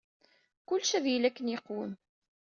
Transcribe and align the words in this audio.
Kullec 0.67 0.91
ad 0.97 1.05
yili 1.09 1.27
akken 1.29 1.51
yeqwem. 1.51 1.91